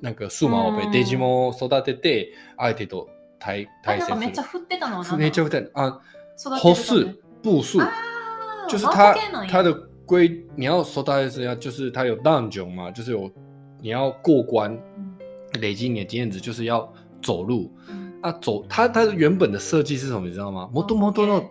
[0.00, 0.86] 那个数码宝贝。
[0.86, 3.96] 嗯デジモンを育てて相手と対あ。
[3.98, 6.00] なんかめっちゃ振ってたのは何めっちゃ歌啊，
[6.38, 9.74] 育てる歩数步数，あー就是它んや它的
[10.06, 13.30] 规，你要收到的是要就是它有 dungeon 嘛，就是有
[13.82, 15.07] 你要过关，うん
[15.61, 17.71] 累积你的经验值，就是要走路。
[17.89, 20.25] うん啊，走，它它原本的设计是什么？
[20.25, 20.69] 你知道吗？
[20.71, 21.49] 摩托摩托哦那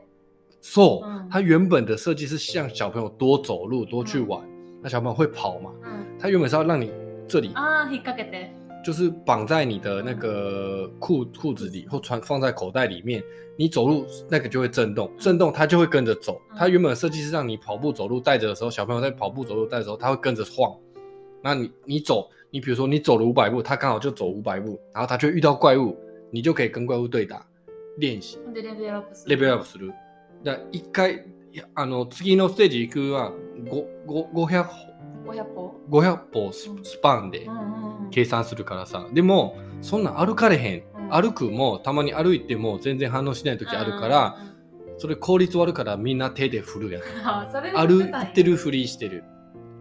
[0.63, 4.41] so，嗯它原本的设计是像小朋友多走路多去玩，
[4.81, 5.71] 那小朋友会跑嘛？
[5.83, 6.91] うん它原本是要让你
[7.29, 8.49] 这里あー引っ掛けて
[8.83, 13.23] 就是绑在你的那个裤裤子里或穿放在口袋里面，
[13.59, 16.41] 你走路那个就会震动，震动它就会跟着走。
[16.53, 20.75] 嗯它原本的设计是让你跑步走路带着的时候，小朋友在跑步走路带的时候，它会跟着晃。
[21.42, 25.96] 那你你走，你比如说你走了五百步，它刚好就走五百步，然后它就会遇到怪物，
[26.32, 27.46] 你就可以跟怪物对打
[27.98, 28.38] 练習。
[28.54, 29.94] でレベルアップするレベルアップする。
[30.44, 31.26] だ一回
[31.76, 33.32] あの次のステージ行くは
[33.68, 37.48] ごご500歩500歩500歩ススパンで
[38.12, 39.08] 計算するからさ。
[39.14, 40.80] でも、そんなん歩かれへん。
[40.80, 44.38] うん歩くも、たまに歩いても全然反応しない時あるから、
[44.98, 47.02] それ効率悪いからみんな手で振るやん。
[47.78, 49.24] 歩いてるふりしてる。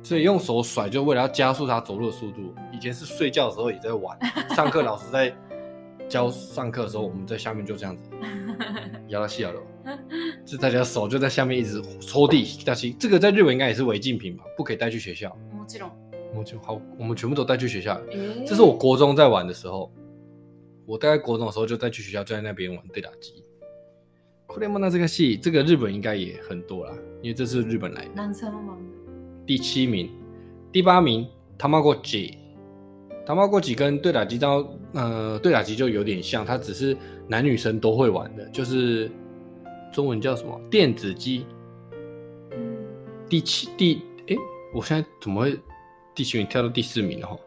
[0.06, 2.54] 所以用手甩，就为了要加速他走路的速度。
[2.71, 4.17] 以前是睡觉的时候也在玩，
[4.56, 5.34] 上课老师在
[6.10, 8.04] 教上课的时候，我们在下面就这样子
[9.08, 9.62] 摇来摇了，
[10.45, 15.30] 就大家手就在下面一直抽地但是这个在日本应该也是违禁品吧，不可以带去学校。
[15.56, 15.91] もちろん。
[16.34, 18.00] 我就好，我们全部都带去学校。
[18.10, 19.91] えー这是我国中在玩的时候，
[20.86, 23.43] 我大概国中的时候就带去学校，就在那边玩对打机。
[24.47, 28.12] これも那这个戏，这个日本应该也很多啦，因为这是日本来的。
[28.15, 28.78] 何歳の番
[29.45, 30.10] 第七名，
[30.71, 36.97] 第八名 Tamagotchi。Tamagotchi 跟对打机招呃对打机就有点像，它只是
[37.28, 39.10] 男女生都会玩的，就是
[39.91, 41.45] 中文叫什么电子鸡。
[42.52, 42.78] うん
[43.30, 44.38] 第七第诶，
[44.74, 45.58] 我现在怎么会
[46.13, 47.38] 第七名跳到第四名了哈？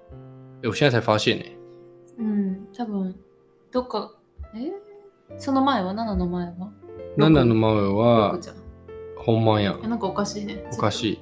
[0.63, 1.57] 诶，我现在才发现诶。
[2.17, 3.15] うん、多分、
[3.73, 4.13] どっか、
[4.55, 4.73] え
[5.37, 6.73] その前は ?7 の前は
[7.19, 8.57] 7の前は六じゃん
[9.17, 10.65] ほんまやえなんかおかしいね。
[10.73, 11.19] おかしい。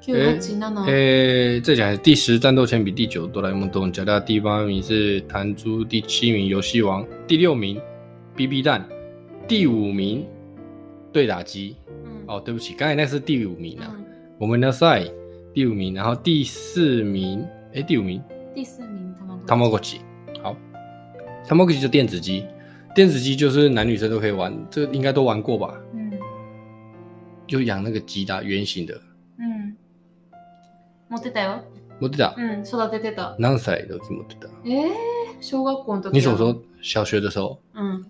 [0.00, 0.84] 9、8、7。
[0.86, 7.80] 诶，再讲第十战斗铅笔，第九哆啦 A 梦动加大，第八名是弹珠，第七名游戏王，第六名
[8.36, 8.86] BB 弹，
[9.48, 10.26] 第五名
[11.12, 11.76] 对打机。
[11.88, 13.94] うん哦，对不起，刚才那是第五名啊。
[13.96, 14.06] うん
[14.38, 15.02] 我们的赛
[15.54, 18.22] 第五名，然后第四名，诶，第五名
[18.54, 19.40] 第四名、卵。
[19.46, 19.96] Tamagotchi。
[20.42, 20.54] 好，
[21.48, 22.44] Tamagotchi 就电子鸡，
[22.94, 25.74] 电子鸡就是男女生都可以玩，这个应该都玩过吧？
[25.94, 26.12] うん。
[27.46, 29.00] 就养那个鸡的啊圆形的。
[31.11, 31.17] うん。
[31.17, 31.63] 持ってたよ。
[31.99, 32.33] 持ってた？
[32.37, 33.35] うん、育ててた。
[33.37, 34.47] 何歳の時持ってた？
[34.65, 36.55] えー、小学校の時你什么时候？
[36.81, 37.59] 小学的时候？
[37.75, 38.05] うん。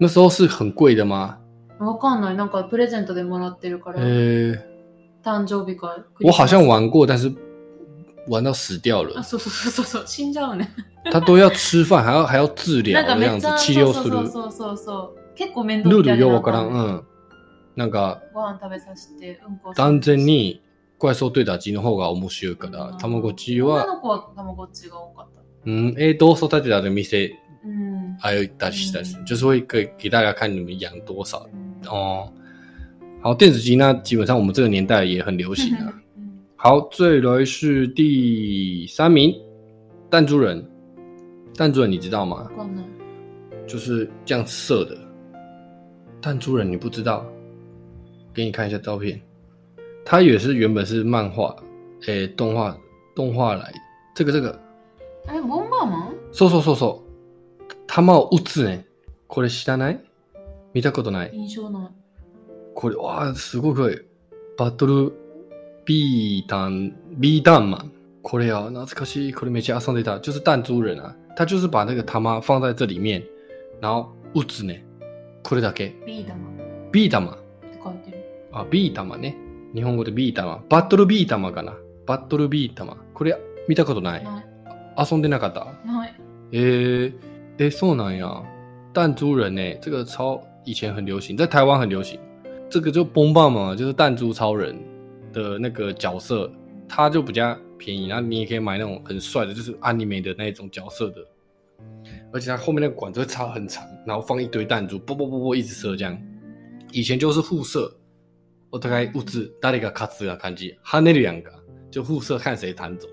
[0.00, 1.38] 那时候是很贵的吗？
[1.78, 2.36] わかんない。
[2.36, 4.00] なんかプレゼントでもらってるから。
[4.00, 4.58] 呃，
[5.22, 6.04] 誕生日か。
[6.20, 7.32] 我好像玩过，但是
[8.28, 9.22] 玩到死掉あ、了。
[9.22, 10.70] そうそうそうそう、死んじゃうね。
[11.12, 13.74] 他都要吃饭，还要还要治疗なんか的样子めっちゃ、。
[13.74, 14.30] 治そうそう療する。
[14.30, 15.34] そうそうそう。
[15.36, 16.66] 結構面倒ルール見てあげなあようわからん。
[16.66, 17.04] んうん。
[17.76, 20.62] なんかご飯食べさせて、うんこ断然に
[20.98, 25.42] 怪兽对打機の方が面白いから、たまごっち女は、の子はたまごっちが多かった。
[25.64, 27.30] 嗯，诶，都说在这的店
[27.64, 28.16] うん。
[28.18, 32.32] 还有大西大西嗯，就是会给给大家看你们养多少うん哦。
[33.20, 35.92] 好，电子鸡那基本上我们这个年代也很流行啊。
[36.16, 36.26] うん
[36.58, 39.34] 好，再来是第三名，
[40.08, 40.64] 弹珠人。
[41.54, 42.48] 弹珠人你知道吗？
[43.66, 44.96] 就是这样射的。
[46.20, 47.26] 弹珠人你不知道？
[48.32, 49.20] 给你看一下照片，
[50.08, 51.56] 它也是原本是漫画，
[52.06, 52.78] 诶、动画
[53.16, 53.74] 动画来。
[54.14, 54.56] 这个这个，
[55.26, 57.74] ンバーマンそうそうそうそう。
[57.88, 58.86] 弾を撃つね。
[59.26, 60.00] これ知らない？
[60.72, 61.32] 見たことない。
[61.34, 61.90] 印象ない。
[62.74, 64.00] これわあすごい
[64.56, 65.12] バトル
[65.84, 67.92] ビータンビータンマン。
[68.22, 69.34] これ啊，懐かしい。
[69.34, 70.20] これめっちゃ遊んでた。
[70.20, 73.24] 就是弹珠人啊，他就是把那个他妈放在这里面，
[73.80, 74.84] 然后撃つね。
[75.42, 75.94] これだけ。
[76.06, 77.32] ビー玉っビー玉。
[77.32, 77.36] て
[77.82, 78.24] 書いてる。
[78.52, 79.36] あ、ビー玉ね。
[79.75, 80.63] 日本語でビー玉。
[80.69, 81.73] バトルビー玉かな。
[82.05, 82.97] バトルビー玉。
[83.13, 84.23] これ見たことない。
[84.23, 84.45] ない。
[84.97, 85.65] 遊んでなかった。
[85.85, 86.13] ない。
[86.51, 87.13] 诶、诶、
[87.57, 88.43] 诶そうなんや。
[88.93, 92.19] 弹珠人呢、这个超以前很流行，在台湾很流行。
[92.69, 94.75] 这个就崩棒嘛，就是弹珠超人
[95.31, 96.51] 的那个角色，
[96.89, 101.25] 它就比较便宜，然后你也可以买那种很帅的，就是 anime 的那种角色的，
[102.33, 106.17] 而且它后面那个管子会插很长，然后放一堆弹珠，啵啵啵啵一直射这样。
[106.91, 107.89] 以前就是互射，
[108.75, 111.51] お互い打つ誰が勝つが感じ，跳ねるやんか，
[111.91, 113.07] 就互射看谁弹走。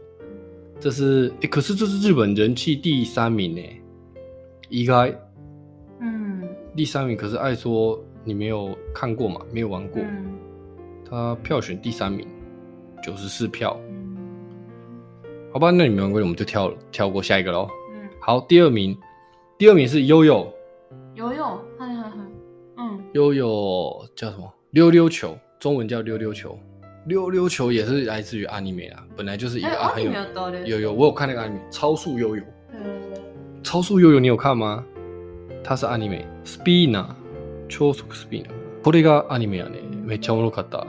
[0.80, 3.60] 这是诶、可是这是日本人气第三名呢，
[4.70, 5.08] 应该
[6.00, 6.48] うん。
[6.76, 7.16] 第三名。
[7.16, 10.38] 可是爱说你没有看过嘛，没有玩过，うん
[11.10, 12.24] 他票选第三名，
[13.02, 13.76] 九十四票。
[13.88, 14.16] うん
[15.52, 17.68] 好吧，那你没玩过，我们就跳跳过下一个喽。
[17.90, 18.96] うん好，第二名，
[19.58, 20.46] 第二名是悠悠，
[21.16, 22.12] ヨーヨーはいはいはい。
[22.76, 23.02] うん。
[23.14, 24.52] 悠悠叫什么？
[24.70, 26.59] 溜溜球， 中文叫溜溜球。
[27.05, 30.11] 溜溜球也是来自于 anime 啊，本来就是一え、个啊很有。
[30.65, 32.43] 有有，我有看那个 anime 超速悠悠。
[32.43, 34.83] へー超速悠悠你有看吗？
[35.63, 36.25] 它是アニメ。
[36.43, 37.15] スピーナ
[37.69, 38.49] 超速スピーナ
[38.83, 39.79] これがアニメやね。
[40.03, 40.85] めっちゃおもろかった。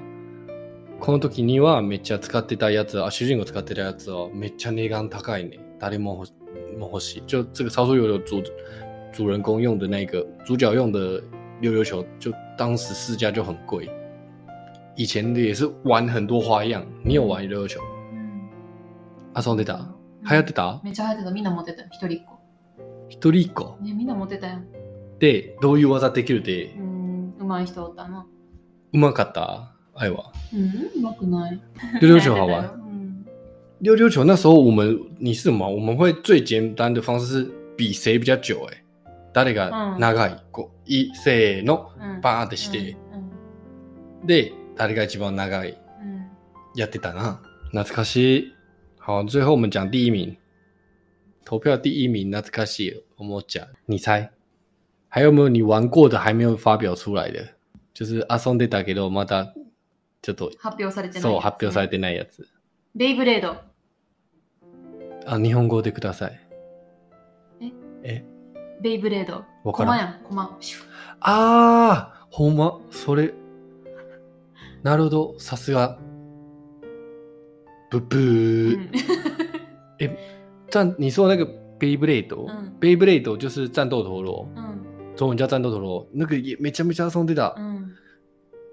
[0.98, 5.60] この時にはめっちゃ使ってたやつあ、主人公使ってたやつはめっちゃ値段高いね。
[5.78, 7.22] 誰も欲も欲しい。
[7.28, 8.42] 就这个超速悠悠主
[9.12, 11.22] 主人公用的那个主角用的
[11.60, 13.88] 溜溜球，就当时市价就很贵。
[14.96, 16.84] 以前的也是玩很多花样。
[17.02, 17.80] 你有玩溜溜球？
[18.12, 18.50] うん
[19.34, 19.78] 遊んでた？
[19.78, 20.80] うん流行ってた？
[20.82, 21.30] めっちゃ流行ってた。
[21.30, 21.88] みんな持ってたよ。
[21.90, 22.38] 一人っ子。
[23.08, 24.60] 一人っ子ね、みんな持ってたよ。
[25.18, 26.74] でどういう技できるで？
[26.76, 27.34] うん。
[27.38, 28.26] 上手い人おったな。
[28.92, 29.74] うまかった？
[29.94, 30.32] 愛は。
[30.52, 31.60] うん、うまくない。
[32.00, 32.70] 溜溜球好玩。
[32.78, 33.24] うん。
[33.80, 35.68] 溜溜球那时候我们你是什么？
[35.68, 38.84] 我们会最简单的方式是比谁比较久、欸。
[39.34, 45.78] 誰が長い、こういせーの、うんバーンってして、うんで、誰が一番長い？
[46.00, 46.26] うん
[46.74, 47.40] やってたな。
[47.70, 48.16] 懐かし
[48.48, 48.54] い。
[48.98, 50.36] 好，最后我们讲第一名，
[51.44, 53.68] 投票第一名，懐かしいおもちゃ。
[53.86, 54.30] 你猜？
[55.08, 57.54] 还有没有你玩过的还没有发表出来的？
[57.92, 59.54] 就是遊んでたけどまだ
[60.22, 62.48] ちょっと発表されてないね、そう発表されてないやつ。
[62.96, 63.56] ベイブレード。
[65.26, 66.40] あ、日本語でください。
[67.60, 67.72] え？
[68.02, 68.24] え？
[68.80, 69.44] ベイブレード。
[69.62, 70.58] わからんコマやん、コマ。
[71.20, 73.32] あー、ほんま、それ。
[74.84, 75.98] なるほど、さすが。
[77.90, 78.76] ブブうー。
[78.76, 78.90] ん
[80.70, 81.46] 战，你说那个
[81.78, 87.94] 贝布雷斗嗯，贝布雷斗就是战斗陀螺，うん中文叫战斗陀螺，那个也没加没加送对的，うん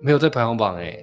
[0.01, 0.97] 没有在排行榜哎、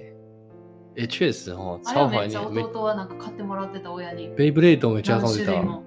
[0.95, 2.69] 哎，确实哦，あれは超怀念めっちゃ。
[2.69, 4.29] 弟はなんか買ってもらってた親に。
[4.35, 5.47] ベイブレードめ加送对的。
[5.47, 5.83] 何種類も。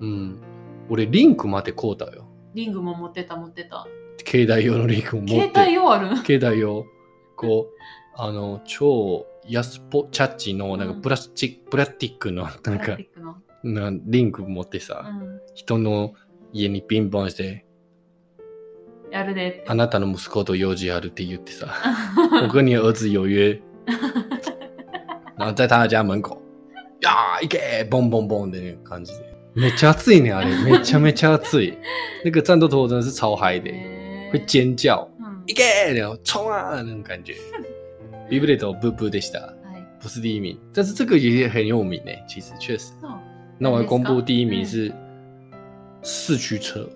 [0.00, 0.40] うんうん。
[0.88, 2.26] 俺リンクまで買うたよ。
[2.54, 3.86] リングも持ってた持ってた。
[4.24, 5.52] 携帯用のリンクも持って。
[5.52, 6.86] 携帯用ある携帯用。
[7.36, 7.72] こう、
[8.18, 12.96] あの、超安っぽチャッチのなんかうんプラスチック、 プラスティックのなんか。
[13.62, 15.40] なリンク持ってうさ、ん。
[15.54, 16.14] 人の
[16.52, 17.64] 家にピンポンして、
[19.10, 19.64] やるでって。
[19.66, 21.68] あなたの息子と用事あるって言ってさ、
[22.30, 23.60] 我跟你儿子有约，
[25.36, 26.38] 然后在他的家门口，
[27.00, 27.58] 呀，一个
[27.90, 29.36] 嘣嘣嘣的那个感じで。
[29.54, 30.50] めっちゃ熱いね、あれ。
[30.64, 31.76] めちゃめちゃ熱い。
[32.24, 33.70] 那个战斗陀螺真的是超嗨的，
[34.30, 35.62] 会尖叫，うん一个
[35.94, 37.34] 然后冲啊那种感觉。
[38.28, 39.86] ビブレートブブでした，はい。
[40.00, 42.92] 不是第一名，但是这个也很有名诶，其实确实。
[43.00, 43.10] そう
[43.58, 44.92] 那我要公布何ですか第一名是
[46.02, 46.88] 四驱车，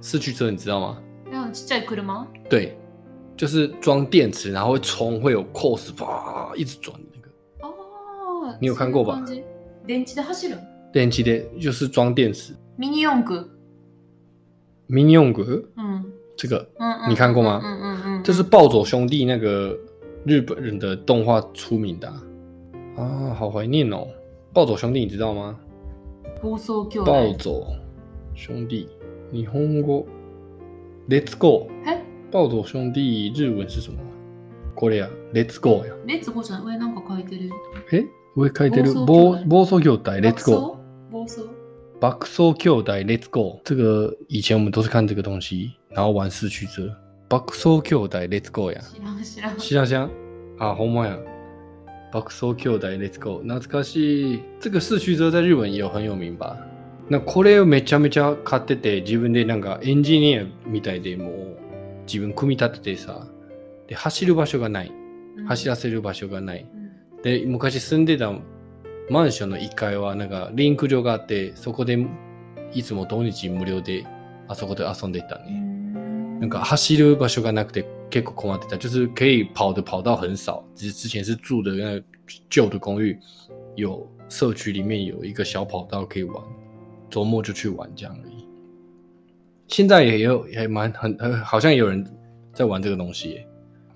[0.00, 1.00] 四驱车你知道吗？
[1.30, 2.76] でもちっちゃい車对，
[3.36, 7.28] 就是装电池，然后会冲，会有 cos，哇，一直转的那个
[7.60, 8.58] ああ。
[8.60, 9.22] 你有看过吧？
[9.26, 9.44] そういう感じ
[9.86, 10.58] 電池で走る
[10.92, 12.54] 电机的，就是装电池。
[12.78, 13.48] ミニ四駆。
[14.88, 15.68] mini 用格？
[15.76, 16.04] うん。
[16.36, 17.60] 这个，うんうん你看过吗？
[17.62, 19.76] うんうんうんうん这是暴走兄弟那个
[20.24, 22.08] 日本人的动画出名的
[22.96, 24.06] 啊，啊好怀念哦！
[24.52, 25.58] 暴走兄弟你知道吗？
[26.42, 26.88] 暴走
[28.34, 28.88] 兄弟。
[29.30, 30.06] 日本語
[31.08, 31.98] Let's Go，え？
[32.30, 33.98] 暴走兄弟日文是什么？
[34.74, 35.94] これや Let's Go や。
[36.06, 37.50] レッツゴーじゃない上なんか書いてる。
[37.92, 38.06] え？
[38.36, 38.94] 上書いてる？
[39.04, 40.78] 暴暴暴走兄弟 Let's Go。
[41.10, 41.42] 暴走？
[42.00, 46.88] 暴走兄弟 Let's Go，这个以前我们都是看这个东西，然后玩四驱车。
[47.28, 48.80] 爆走兄弟 Let's Go や。
[48.82, 49.56] 知らん知らん。
[49.56, 50.10] 知らん知らん？
[50.58, 51.18] 啊，ほんまや。
[52.12, 54.42] 爆走兄弟 Let's Go，懐かしい。
[54.60, 56.56] 这个四驱车在日本也有很有名吧？
[57.10, 61.56] 那これをめちゃめちゃ買ってて、自分でなんかエンジニアみたいでもう
[62.06, 63.26] 自分組み立ててさ、
[63.86, 64.92] で走る場所がない。
[65.46, 66.66] 走らせる場所がない。
[66.72, 66.78] うん
[67.22, 68.32] で、昔住んでた
[69.10, 71.98] マンションの1階はなんかリンク場があって、そこで
[72.72, 74.06] いつも土日無料で
[74.46, 75.67] あそこで遊んでたうね。
[76.37, 80.63] ん那个走る場所がなくて結構困ってた，就是可以跑的跑道很少。
[80.75, 82.03] 只是之前是住的那个
[82.49, 83.17] 旧的公寓，
[83.75, 86.35] 有社区里面有一个小跑道可以玩，
[87.09, 88.45] 周末就去玩这样而已。
[89.67, 92.05] 现在也有也蛮很很好像也有人
[92.53, 93.47] 在玩这个东西耶。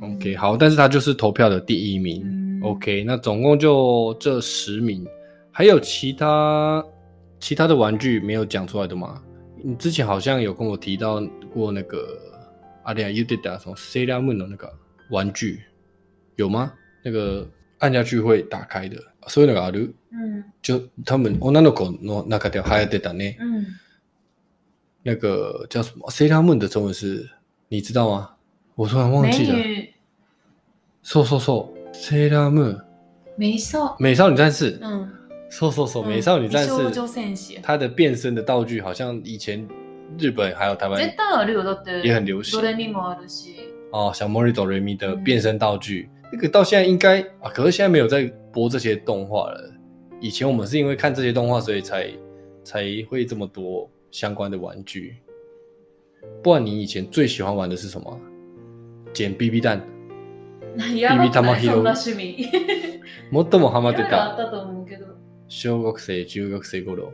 [0.02, 2.24] OK，好，但是他就是投票的第一名。
[2.24, 5.06] うん OK，那总共就这十名，
[5.52, 6.84] 还有其他
[7.40, 9.22] 其他的玩具没有讲出来的吗？
[9.64, 11.22] 你之前好像有跟我提到
[11.54, 12.18] 过那个
[12.85, 14.73] 阿里亚 i d a 什么 Sailor Moon 的那个
[15.11, 15.63] 玩具，
[16.37, 16.73] 有吗？
[17.05, 23.37] 那个按下去会打开的，所以那个あるうん就他们女の子の中で流行ってたね。
[23.41, 23.67] うん
[25.05, 27.29] 那个叫什么？Sailor Moon 的中文是，
[27.69, 28.37] 你知道吗？
[28.77, 29.57] 我突然忘メ记了。
[31.05, 31.93] そうそうそう。
[31.93, 32.81] Sailor Moon
[33.37, 34.79] 美少美少女战士。
[34.81, 35.09] うん
[35.51, 39.69] そうそうそう，美少女战士美少女戦士它的变身的道具好像以前
[40.18, 49.74] 日本还有台湾絶対あるよだって也很流行ドレミもあるし哦，小魔女哆瑞咪的变身道具，那个到现在应该啊，可是现在没有在播这些动画了。
[50.20, 52.10] 以前我们是因为看这些动画，所以才
[52.64, 55.18] 才会这么多相关的玩具。
[56.44, 58.20] 不然你以前最喜欢玩的是什么？
[59.14, 59.82] 捡 BB 弹，
[60.78, 62.50] やばくないビビ玉拾うそんな趣味
[63.32, 65.06] 最もハマっていろいろあたったと思うけど
[65.48, 67.14] 小学生、中学生頃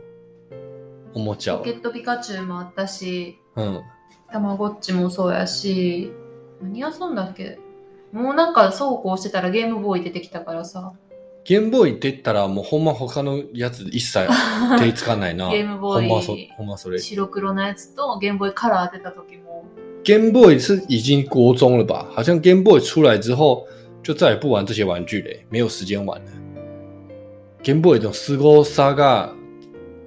[1.13, 1.71] おもちゃをポケ。
[1.71, 3.81] ットピカチュウもあったしうん。
[4.31, 6.11] たまごっちもそうやし
[6.61, 7.59] 何遊んだっけ？
[8.11, 10.93] もうなんかそうこうしてたらゲームボーイ出てきたからさ
[11.45, 14.27] ゲームボーイって言ったらもうほんま他のやつ一切
[14.79, 15.49] 手つかないな。
[15.49, 16.99] ゲームボーイほんまそほんまそれ。
[16.99, 19.65] 白黒のやつとゲームボーイカラー出た時も
[20.03, 22.05] Game Boy 是已经国中了吧？
[22.11, 23.65] 好像 Game Boy 出来之后，
[24.03, 26.31] 就再也不玩这些玩具嘞，没有时间玩了。
[27.61, 29.33] ゲームボーイの凄さが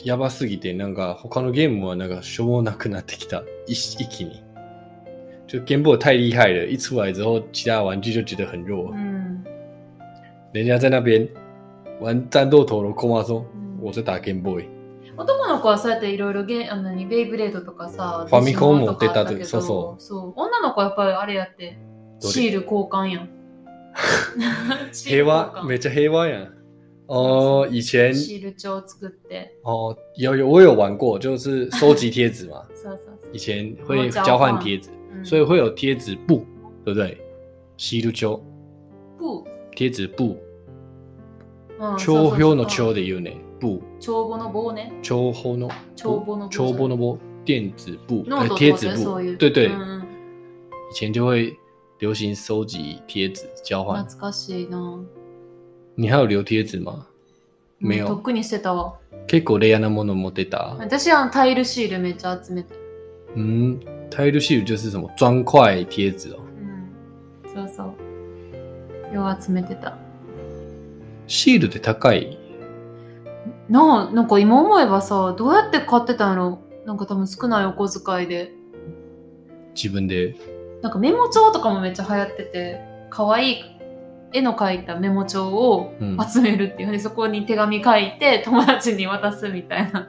[0.04, 3.42] やばすぎて、なんか他のゲームはなんかしょうもなくなってきた。
[3.66, 4.42] 一一気に。
[5.46, 8.90] 就 Game Boy 太厉害了，一出来之后，其他玩具就觉得很弱。
[8.90, 9.44] うん。
[10.52, 11.28] 人家在那边
[12.00, 14.68] 玩战斗陀螺，空妈说うん我在打 Game Boy。
[15.16, 20.32] 男の子はそうやっていろいろゲあの何ベイブレードとかさ、ファミコンもデジモンとかあったけど出たでそうそうそう。
[20.36, 21.78] 女の子はやっぱりあれやって、
[22.20, 23.28] シール交換やん。
[25.04, 26.48] 平ル交和，換没这黑蛙呀。
[27.12, 29.50] 哦，以前シール帳作って。
[29.64, 32.62] 哦有有我有玩过，就是收集贴纸嘛。
[32.74, 35.24] そうそうそう以前会哦交交换换贴纸，うん。
[35.24, 36.46] 所以会有贴纸布，
[36.86, 37.18] 对不对？
[37.76, 38.42] 西路丘
[39.18, 39.44] プ
[39.76, 43.36] 贴纸布，ー、うん、秋標のそうそうそう秋で言うね。
[43.60, 44.90] 布，帳簿の棒ね。
[45.02, 46.48] 秋後の帳簿の棒。
[46.48, 49.36] 秋波の波，电子布，呃贴纸布。
[49.36, 50.02] 对对，うん
[50.92, 51.54] 以前就会
[51.98, 54.02] 流行收集贴纸交换。
[54.02, 54.98] 懐かしいな。
[55.96, 57.06] 你还有留贴纸吗？
[57.80, 58.94] 没有うんとっくにしてたわ。
[59.26, 60.76] 結構レアなもの持ってた？
[60.78, 62.80] 私はタイルシールめっちゃ集めてる。
[63.34, 66.40] 嗯，タイルシール就是什么砖块贴纸哦。
[67.44, 67.52] うん。
[67.52, 67.94] そうそ
[69.12, 69.14] う。
[69.14, 69.96] よう集めてた。
[71.26, 72.38] シールって高い？
[73.68, 76.58] なあ、なんか今思えばさ、どうやって買ってたんやろ？
[76.86, 78.52] なんか多分少ないお小遣いで。
[79.74, 80.36] 自分で？
[80.82, 83.71] なんかメモ帳とかもめっちゃ流行ってて、可愛い
[84.32, 86.18] 絵の描いたメモ帳をうん。
[86.26, 86.92] 集めるっていう。
[86.92, 90.08] で、そこに手紙書いて友達に渡すみたいな。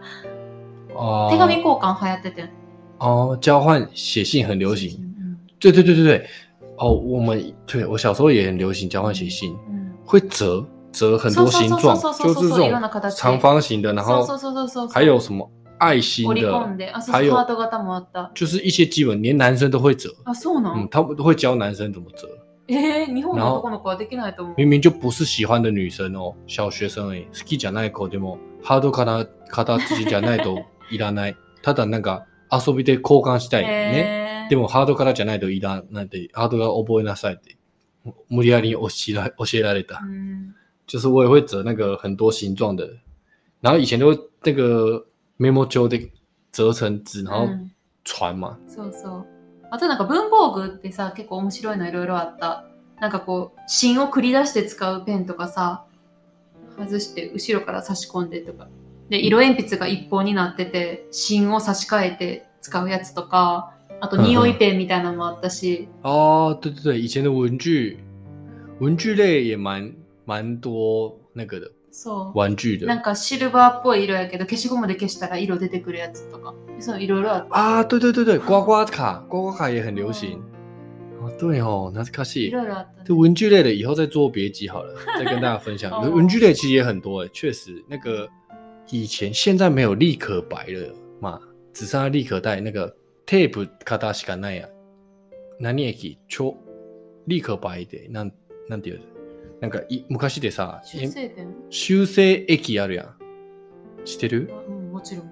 [0.96, 2.50] 哦手紙交換流行ってて。
[3.00, 4.98] 哦，交换写信很流行。
[4.98, 6.28] うん对对对对对。
[6.78, 14.88] 哦，我们对我小时候也很流行交换写信，うん会折折很多形状，そうそうそうそう就是这种长方形的，然后そうそうそうそうそう。
[14.90, 16.42] 还有什么爱心的，
[16.78, 16.92] で。
[16.92, 17.34] あ、そう还有。
[18.34, 20.10] 就是一些基本连男生都会折。
[20.26, 22.28] あ、そうな嗯，ん、他们都会教男生怎么折，
[22.68, 24.56] えー、日本の男の子はできないと思う。
[24.58, 27.26] 明明就不是喜欢的女生哦，小学生而已。
[27.26, 31.36] 好きじゃない子でもハードから形じゃないといらない。
[31.62, 34.44] ただなんか遊びで交換したいね。
[34.44, 37.58] えー、でもハードからじゃないといらないって、ハードが覚えなさいって。
[38.30, 40.02] 無理やり教えら教えられた。
[40.04, 40.54] うん。
[40.86, 42.86] 就是我也会折那个很多形状的，
[43.62, 45.06] 然后以前都那个
[45.40, 46.12] memo 就得
[46.52, 47.72] 折成纸，然后うん
[48.04, 48.58] 传嘛。
[48.68, 49.33] そうそう。
[49.74, 52.66] あとなんか文房具ってさ、結構面白いのいろいろあった。
[53.02, 55.86] なんかこう、芯を繰り出して使うペンとかさ、
[56.78, 58.68] 外して後ろから差し込んでとか。
[59.10, 67.98] で、色鉛筆が一本になってて、芯を差し替えて使うやつとか、あと匂いペンみたいなのもあったし、哦，对对对，以前的文具，
[68.80, 69.92] 文具类也蛮
[70.28, 72.38] 蛮多那个的そう。
[72.38, 76.54] 玩具的なんかシルバーっぽい色やけど、消しゴムで消したら色出てくるやつとか。
[76.80, 77.56] そう、いろいろあった。
[77.56, 80.42] 啊，对对对对，刮刮卡，刮刮卡也很流行。
[81.22, 82.52] 哦，对哦，那是可い惜。
[82.52, 85.92] ろいろあった、这文具类的以后再做别集好了，再跟大家分享。
[85.94, 88.28] 哦文具类其实也很多诶，确实那个
[88.90, 91.40] 以前现在没有立可白了嘛，
[91.72, 92.94] 只剩下立可带那个
[93.26, 94.68] tape 形しかないや。
[95.60, 96.58] 何駅超
[97.28, 98.32] 立可白でなん
[98.68, 99.06] なんていうの
[99.64, 101.48] なんかい昔でさ修正点？
[101.70, 103.08] 修正液あるやん。
[104.04, 104.52] 知ってる？
[104.68, 105.32] うん、もちろん。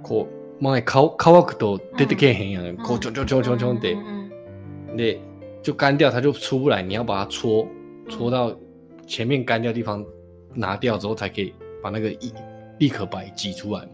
[0.00, 0.28] こ
[0.60, 2.74] う前乾乾くと出てけえへんやん。
[2.74, 4.30] んこうちょちょちょちょちょってうん。
[4.90, 5.18] うん对，
[5.60, 6.82] 就干掉，它就出不来。
[6.82, 7.66] 你要把它搓
[8.08, 8.56] 搓到
[9.08, 10.06] 前面干掉的地方
[10.54, 12.32] 拿掉之后，才可以把那个立
[12.78, 13.88] 立可白挤出来嘛。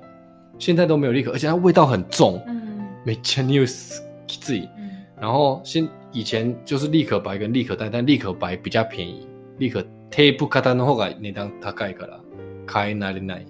[0.59, 4.69] 现在都没有立可，而且它味道很重，うんうん没钱你有自己。
[4.77, 9.27] うん然后现以前就是立可白跟立可带，但立可白比较便宜，
[9.61, 12.21] 立可テープ型の方が値段高いから
[12.67, 13.47] 買えられない。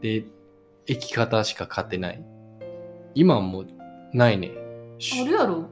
[0.00, 0.24] で、
[0.86, 2.24] 液型しか買ってない。
[3.14, 3.66] 今はもう
[4.12, 4.50] ないね。
[5.20, 5.68] あるやろ？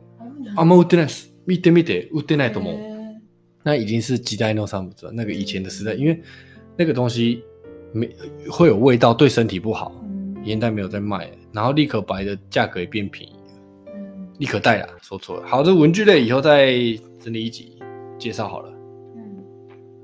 [0.55, 1.33] あるんま売ってないです。
[1.47, 2.77] 見てみて、売ってないと思う。
[3.65, 5.11] 那已经是几代农产物了。
[5.11, 6.23] 那个以前的时代，因为
[6.77, 7.43] 那个东西
[7.93, 8.15] 没
[8.51, 11.33] 会有味道，对身体不好，うん现在没有在卖了。
[11.53, 13.35] 然后立可白的价格也变便宜
[14.39, 15.47] 立可带啦，说错了。
[15.49, 16.75] 好的，文具类以后再
[17.19, 17.79] 整理一集
[18.19, 18.76] 介绍好了。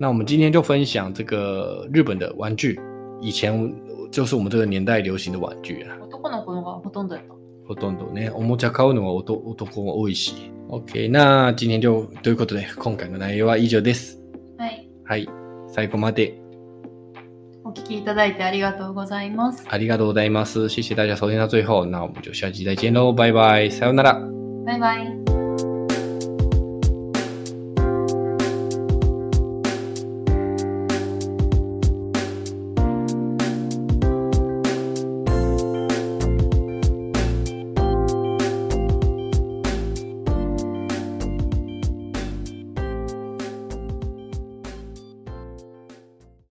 [0.03, 2.76] 那我们今天就分享这个日本的玩具，
[3.20, 3.72] 以前
[4.11, 5.97] 就是我们这个年代流行的玩具啊。
[6.11, 7.35] 男の子のがほとんどやった。
[7.68, 10.51] ほとんどね、おもちゃ買うのは男男多いし。
[10.68, 14.20] OK、那今天就ということで、今回の内容は以上です。
[14.59, 14.91] はい。
[15.05, 15.29] はい。
[15.68, 16.35] 最後まで
[17.62, 19.64] お聞きいただいてありがとうございます。
[19.68, 20.68] ありがとうございます。
[20.68, 24.20] 谢谢大家收听到最后，那我们就下期再见喽，拜拜，さようなら。
[24.66, 25.22] バイバイ。